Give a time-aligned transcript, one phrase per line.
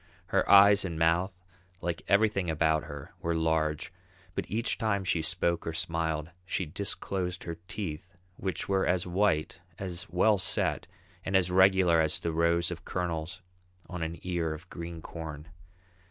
[0.29, 1.31] Her eyes and mouth,
[1.79, 3.93] like everything about her, were large,
[4.33, 9.59] but each time she spoke or smiled, she disclosed her teeth, which were as white,
[9.77, 10.87] as well set,
[11.23, 13.43] and as regular as the rows of kernels
[13.87, 15.49] on an ear of green corn.